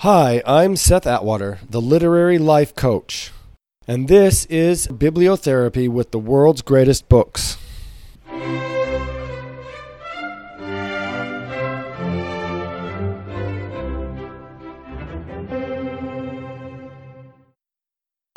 [0.00, 3.32] Hi, I'm Seth Atwater, the literary life coach,
[3.86, 7.58] and this is Bibliotherapy with the world's greatest books.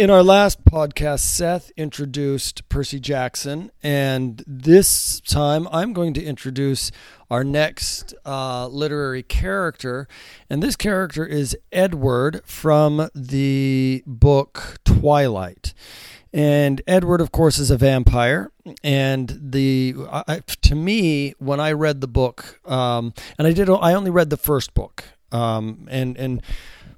[0.00, 6.90] In our last podcast, Seth introduced Percy Jackson, and this time I'm going to introduce
[7.30, 10.08] our next uh, literary character.
[10.48, 15.74] And this character is Edward from the book Twilight.
[16.32, 18.50] And Edward, of course, is a vampire.
[18.82, 23.92] And the I, to me, when I read the book, um, and I did, I
[23.92, 26.40] only read the first book, um, and and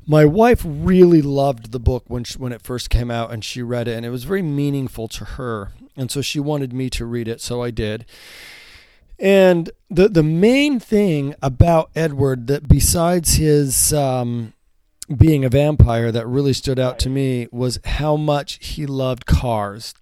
[0.07, 3.63] my wife really loved the book when she, when it first came out and she
[3.63, 7.05] read it and it was very meaningful to her and so she wanted me to
[7.05, 8.05] read it so I did.
[9.19, 14.53] And the the main thing about Edward that besides his um,
[15.15, 19.95] being a vampire that really stood out to me was how much he loved cars.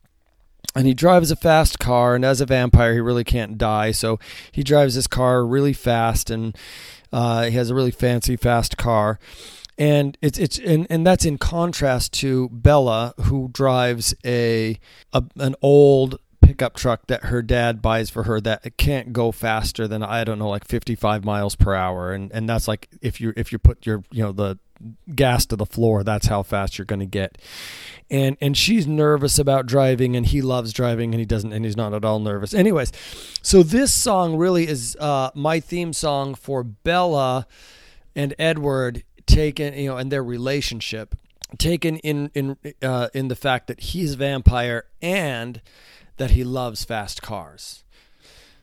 [0.75, 4.21] And he drives a fast car and as a vampire he really can't die so
[4.53, 6.57] he drives his car really fast and
[7.13, 9.19] uh, he has a really fancy fast car
[9.81, 14.79] and it's it's and, and that's in contrast to Bella who drives a,
[15.15, 19.89] a an old pickup truck that her dad buys for her that can't go faster
[19.89, 22.13] than I don't know like 55 miles per hour.
[22.13, 24.59] And and that's like if you if you put your you know the
[25.15, 27.39] gas to the floor that's how fast you're going to get.
[28.11, 31.77] And and she's nervous about driving and he loves driving and he doesn't and he's
[31.77, 32.53] not at all nervous.
[32.53, 32.93] Anyways
[33.41, 37.47] so this song really is uh, my theme song for Bella
[38.15, 41.15] and Edward taken, you know, and their relationship
[41.59, 45.61] taken in in uh, in the fact that he's a vampire and
[46.17, 47.85] that he loves fast cars.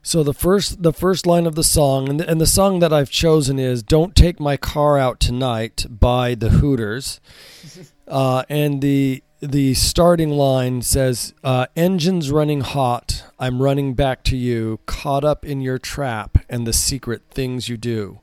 [0.02, 2.94] So the first the first line of the song and the, and the song that
[2.94, 7.20] I've chosen is "Don't Take My Car Out Tonight" by the Hooters,
[8.08, 14.38] uh, and the the starting line says uh, "Engines running hot, I'm running back to
[14.38, 18.22] you, caught up in your trap and the secret things you do."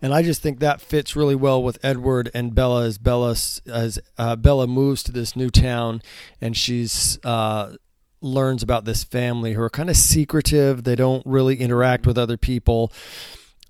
[0.00, 3.98] And I just think that fits really well with Edward and Bella as Bella as
[4.16, 6.02] uh, Bella moves to this new town,
[6.40, 7.74] and she's uh,
[8.20, 10.84] learns about this family who are kind of secretive.
[10.84, 12.92] They don't really interact with other people,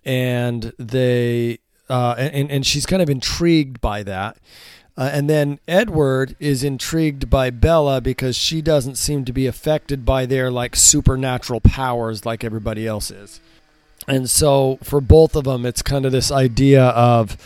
[0.05, 4.37] and they uh, and and she's kind of intrigued by that.
[4.99, 10.05] Uh, and then Edward is intrigued by Bella because she doesn't seem to be affected
[10.05, 13.41] by their like supernatural powers like everybody else is
[14.09, 17.37] and so for both of them, it's kind of this idea of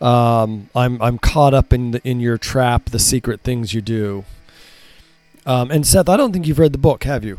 [0.00, 4.24] um, I'm I'm caught up in the, in your trap, the secret things you do.
[5.46, 7.38] Um, and Seth, I don't think you've read the book, have you?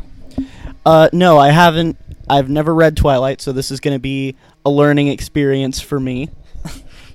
[0.84, 1.96] Uh, no, I haven't.
[2.28, 6.28] I've never read Twilight, so this is going to be a learning experience for me.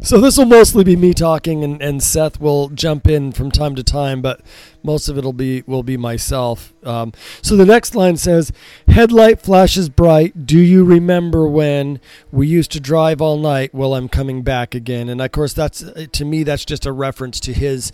[0.02, 3.76] So this will mostly be me talking, and, and Seth will jump in from time
[3.76, 4.42] to time, but
[4.84, 6.74] most of it'll be will be myself.
[6.84, 8.52] Um, so the next line says,
[8.88, 10.46] "Headlight flashes bright.
[10.46, 12.00] Do you remember when
[12.32, 13.74] we used to drive all night?
[13.74, 17.40] Well, I'm coming back again." And of course, that's to me that's just a reference
[17.42, 17.92] to his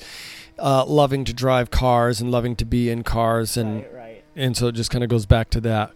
[0.60, 4.24] uh, loving to drive cars and loving to be in cars, and right, right.
[4.36, 5.92] and so it just kind of goes back to that.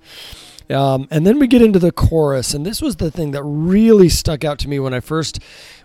[0.69, 4.09] Um, and then we get into the chorus, and this was the thing that really
[4.09, 5.39] stuck out to me when I first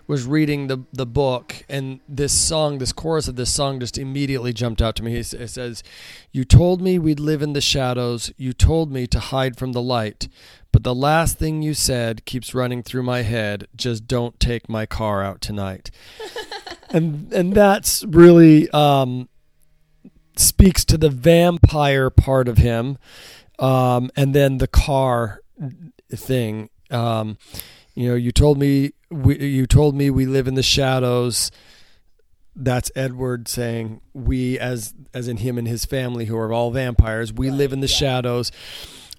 [0.07, 4.53] was reading the the book, and this song, this chorus of this song, just immediately
[4.53, 5.15] jumped out to me.
[5.15, 5.83] It says,
[6.31, 8.31] "You told me we'd live in the shadows.
[8.37, 10.27] You told me to hide from the light,
[10.71, 13.67] but the last thing you said keeps running through my head.
[13.75, 15.91] Just don't take my car out tonight."
[16.89, 19.29] and and that's really um,
[20.35, 22.97] speaks to the vampire part of him,
[23.61, 25.41] um, and then the car
[26.13, 26.69] thing.
[26.89, 27.37] Um,
[27.95, 31.51] you know, you told me we, you told me we live in the shadows.
[32.55, 37.31] That's Edward saying we, as as in him and his family, who are all vampires,
[37.31, 37.95] we Right, live in the yeah.
[37.95, 38.51] shadows.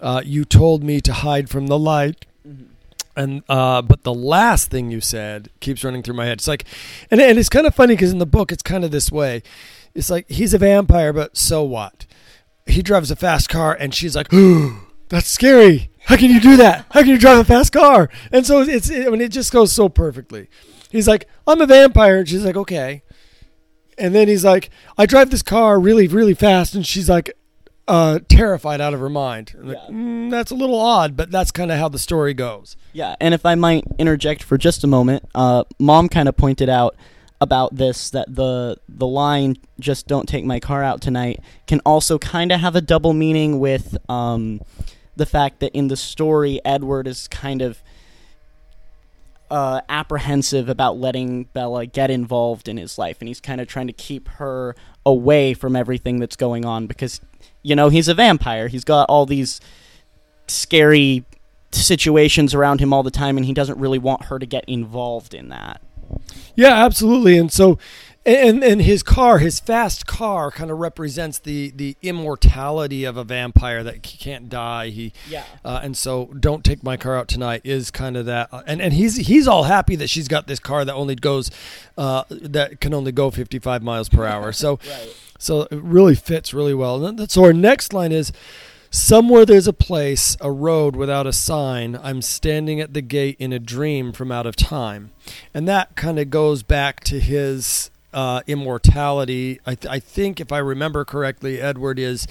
[0.00, 2.64] Uh, you told me to hide from the light, Mhm.
[3.16, 6.38] and uh, but the last thing you said keeps running through my head.
[6.38, 6.64] It's like,
[7.10, 9.42] and and it's kind of funny because in the book it's kind of this way.
[9.94, 12.04] It's like he's a vampire, but so what?
[12.66, 14.76] He drives a fast car, and she's like, Ooh,
[15.08, 15.90] "That's scary.
[16.04, 16.86] How can you do that?
[16.90, 19.72] How can you drive a fast car?" And so it's, I mean, it just goes
[19.72, 20.48] so perfectly.
[20.90, 23.02] He's like, "I'm a vampire," and she's like, "Okay."
[23.98, 27.36] And then he's like, "I drive this car really, really fast," and she's like,
[27.88, 29.54] uh, terrified out of her mind.
[29.58, 32.76] I'm like, "Mm, that's a little odd, but that's kind of how the story goes.
[32.92, 36.68] Yeah, and if I might interject for just a moment, uh, mom kind of pointed
[36.68, 36.94] out
[37.42, 42.18] about this that the the line "just don't take my car out tonight" can also
[42.18, 44.60] kind of have a double meaning with um,
[45.16, 47.82] the fact that in the story Edward is kind of
[49.52, 53.86] uh, apprehensive about letting Bella get involved in his life, and he's kind of trying
[53.86, 54.74] to keep her
[55.04, 57.20] away from everything that's going on because,
[57.62, 58.68] you know, he's a vampire.
[58.68, 59.60] He's got all these
[60.48, 61.26] scary
[61.70, 65.34] situations around him all the time, and he doesn't really want her to get involved
[65.34, 65.82] in that.
[66.54, 67.36] Yeah, absolutely.
[67.38, 67.78] And so,
[68.24, 73.24] and and his car, his fast car, kind of represents the the immortality of a
[73.24, 74.88] vampire that he can't die.
[74.90, 75.44] He Yeah.
[75.64, 78.48] Uh, and so, don't take my car out tonight is kind of that.
[78.52, 81.50] uh, and and he's he's all happy that she's got this car that only goes,
[81.98, 84.52] uh, that can only go 55 miles per hour.
[84.52, 85.08] So, Right.
[85.38, 87.26] so it really fits really well.
[87.28, 88.30] So our next line is.
[88.94, 91.98] Somewhere there's a place, a road without a sign.
[92.02, 95.12] I'm standing at the gate in a dream from out of time.
[95.54, 99.60] And that kind of goes back to his uh, immortality.
[99.64, 102.28] I, th- I think, if I remember correctly, Edward is.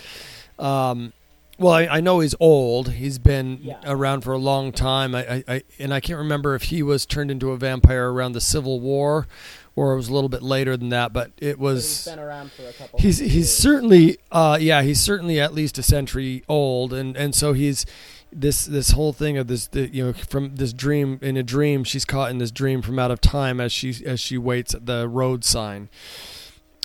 [0.60, 1.14] Um,
[1.58, 2.92] well, I, I know he's old.
[2.94, 3.80] He's been Yeah.
[3.86, 5.16] around for a long time.
[5.16, 8.34] I, I, I and I can't remember if he was turned into a vampire around
[8.34, 9.28] the Civil War,
[9.76, 11.14] or it was a little bit later than that.
[11.14, 12.08] But it was.
[12.08, 13.00] around for a couple.
[13.00, 17.54] He's he's certainly uh yeah he's certainly at least a century old and and so
[17.54, 17.86] he's
[18.32, 21.84] this this whole thing of this the, you know from this dream in a dream
[21.84, 24.86] she's caught in this dream from out of time as she as she waits at
[24.86, 25.90] the road sign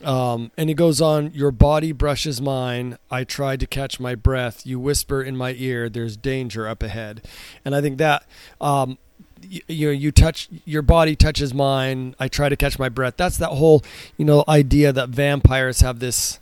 [0.04, 4.66] um, and he goes on your body brushes mine i tried to catch my breath
[4.66, 7.24] you whisper in my ear there's danger up ahead
[7.64, 8.26] and i think that
[8.60, 8.98] um,
[9.42, 13.36] you, you you touch your body touches mine i try to catch my breath that's
[13.36, 13.82] that whole
[14.16, 16.40] you know idea that vampires have this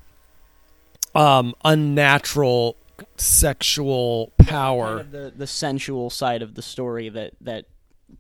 [1.15, 2.77] um unnatural
[3.17, 7.67] sexual power kind of the the sensual side of the story that that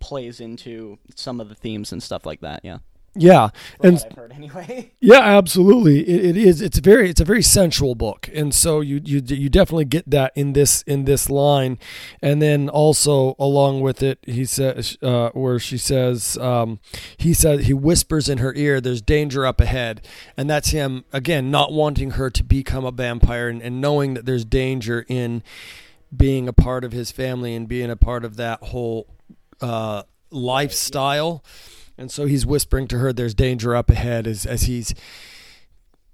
[0.00, 2.60] plays into some of the themes and stuff like that.
[2.62, 2.78] Yeah,
[3.16, 3.50] yeah
[3.82, 4.92] and what I've heard anyway.
[5.00, 6.00] Yeah, absolutely.
[6.00, 6.60] It, it is.
[6.60, 7.10] It's very.
[7.10, 10.82] It's a very sensual book, and so you you you definitely get that in this
[10.82, 11.78] in this line,
[12.22, 16.80] and then also along with it, he says uh, where she says um,
[17.16, 20.06] he says he whispers in her ear, "There's danger up ahead,"
[20.36, 24.26] and that's him again not wanting her to become a vampire and, and knowing that
[24.26, 25.42] there's danger in
[26.14, 29.06] being a part of his family and being a part of that whole
[29.60, 31.44] uh, lifestyle.
[31.96, 34.94] And so he's whispering to her, "There's danger up ahead," as as he's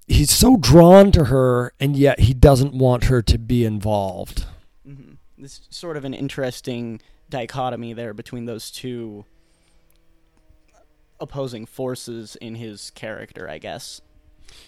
[0.07, 4.45] he's so drawn to her, and yet he doesn't want her to be involved.
[4.85, 9.25] hmm This sort of an interesting dichotomy there between those two
[11.19, 14.01] opposing forces in his character, I guess.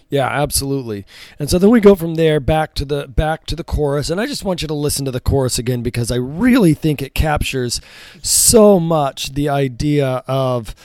[0.09, 1.06] Yeah, absolutely.
[1.39, 4.21] And so then we go from there back to the back to the chorus, and
[4.21, 7.15] I just want you to listen to the chorus again because I really think it
[7.15, 7.81] captures
[8.21, 10.75] so much the idea of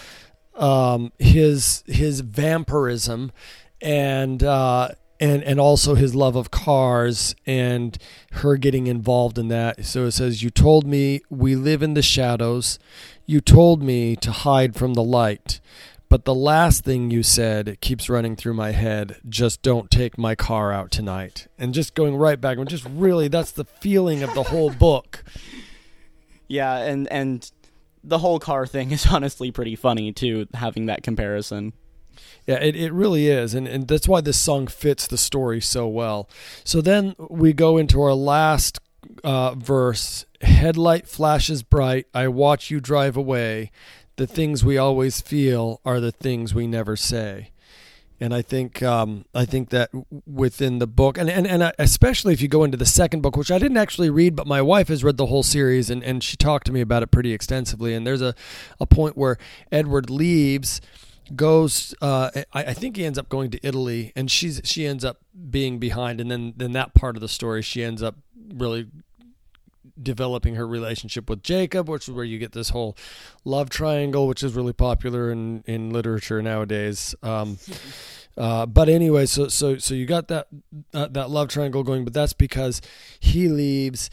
[0.54, 3.32] um, his his vampirism
[3.80, 4.88] and uh,
[5.20, 7.98] and and also his love of cars and
[8.32, 9.84] her getting involved in that.
[9.84, 12.78] So it says, "You told me we live in the shadows.
[13.26, 15.60] You told me to hide from the light."
[16.08, 19.16] But the last thing you said it keeps running through my head.
[19.28, 21.48] Just don't take my car out tonight.
[21.58, 25.22] And just going right back, and just really, that's the feeling of the whole book.
[26.46, 27.50] Yeah, and and
[28.02, 31.74] the whole car thing is honestly pretty funny too, having that comparison.
[32.46, 33.54] Yeah, it, it really is.
[33.54, 36.28] And, and that's why this song fits the story so well.
[36.64, 38.80] So then we go into our last
[39.22, 42.06] uh, verse Headlight flashes bright.
[42.14, 43.70] I watch you drive away.
[44.18, 47.52] The things we always feel are the things we never say.
[48.20, 49.90] And I think um, I think that
[50.26, 53.52] within the book, and, and, and especially if you go into the second book, which
[53.52, 56.36] I didn't actually read, but my wife has read the whole series, and, and she
[56.36, 57.94] talked to me about it pretty extensively.
[57.94, 58.34] And there's a,
[58.80, 59.38] a point where
[59.70, 60.80] Edward leaves,
[61.36, 65.04] goes uh, I, I think he ends up going to Italy and she's she ends
[65.04, 65.18] up
[65.50, 68.16] being behind and then then that part of the story she ends up
[68.54, 68.86] really
[70.02, 72.96] developing her relationship with Jacob which is where you get this whole
[73.44, 77.14] love triangle which is really popular in in literature nowadays.
[77.22, 77.58] Um,
[78.36, 80.48] uh, but anyway so so so you got that
[80.94, 82.80] uh, that love triangle going but that's because
[83.20, 84.10] he leaves.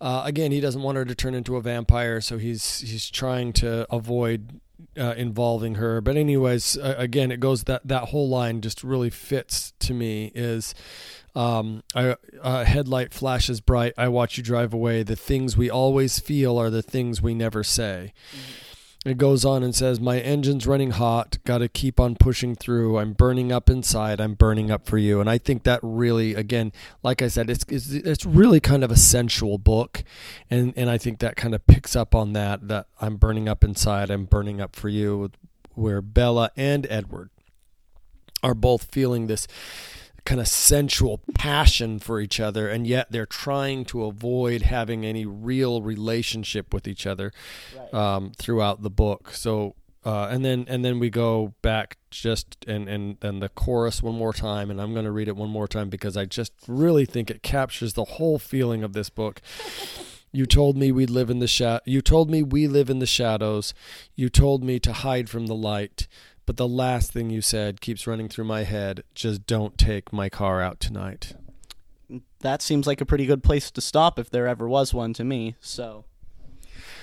[0.00, 3.52] Uh, again he doesn't want her to turn into a vampire so he's he's trying
[3.52, 4.60] to avoid
[4.98, 6.00] uh, involving her.
[6.00, 10.32] But anyways, uh, again, it goes that that whole line just really fits to me.
[10.34, 10.74] Is
[11.34, 13.94] um, I, a headlight flashes bright.
[13.96, 15.02] I watch you drive away.
[15.02, 18.12] The things we always feel are the things we never say.
[19.06, 21.38] It goes on and says, My engine's running hot.
[21.44, 22.98] Got to keep on pushing through.
[22.98, 24.20] I'm burning up inside.
[24.20, 25.20] I'm burning up for you.
[25.20, 28.90] And I think that really, again, like I said, it's it's, it's really kind of
[28.90, 30.02] a sensual book.
[30.50, 33.62] And, and I think that kind of picks up on that, that I'm burning up
[33.62, 34.10] inside.
[34.10, 35.30] I'm burning up for you,
[35.74, 37.30] where Bella and Edward
[38.42, 39.46] are both feeling this
[40.28, 45.24] kind of sensual passion for each other, and yet they're trying to avoid having any
[45.24, 47.32] real relationship with each other
[47.76, 47.94] Right.
[47.94, 49.30] um, throughout the book.
[49.32, 54.02] So, uh, and then and then we go back just and and and the chorus
[54.02, 56.52] one more time, and I'm going to read it one more time because I just
[56.68, 59.40] really think it captures the whole feeling of this book.
[60.30, 63.06] You told me we live in the sha- You told me we live in the
[63.06, 63.72] shadows.
[64.14, 66.06] You told me to hide from the light.
[66.48, 69.04] But the last thing you said keeps running through my head.
[69.14, 71.34] Just don't take my car out tonight.
[72.40, 75.24] That seems like a pretty good place to stop if there ever was one to
[75.24, 75.56] me.
[75.60, 76.06] So,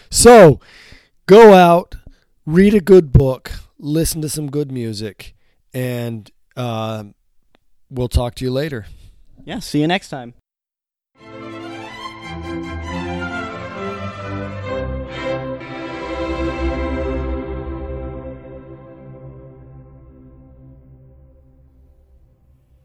[0.10, 0.60] So,
[1.28, 1.94] go out,
[2.48, 5.36] read a good book, listen to some good music,
[5.76, 7.04] and uh,
[7.92, 8.88] we'll talk to you later.
[9.44, 10.34] yeah, see you next time.